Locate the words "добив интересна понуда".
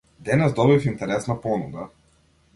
0.53-1.89